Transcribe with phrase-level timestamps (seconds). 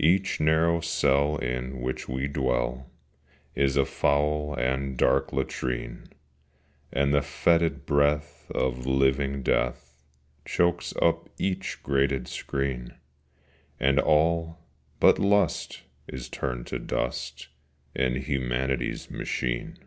[0.00, 2.90] Each narrow cell in which we dwell
[3.54, 6.08] Is a foul and dark latrine,
[6.92, 10.02] And the fetid breath of living Death
[10.44, 12.94] Chokes up each grated screen,
[13.78, 14.58] And all,
[14.98, 17.46] but Lust, is turned to dust
[17.94, 19.78] In Humanity's machine.